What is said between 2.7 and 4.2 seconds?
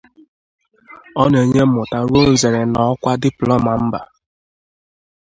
na ọkwa diplọma mba.